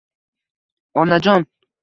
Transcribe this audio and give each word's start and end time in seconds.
Onajon! 1.03 1.47